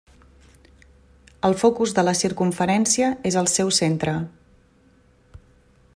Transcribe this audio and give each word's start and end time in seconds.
El 1.49 1.55
focus 1.63 1.93
de 1.99 2.05
la 2.07 2.15
circumferència 2.21 3.13
és 3.33 3.39
el 3.43 3.53
seu 3.57 3.73
centre. 3.81 4.19